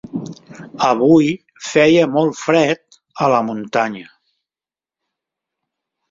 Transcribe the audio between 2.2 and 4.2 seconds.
fred a la muntanya.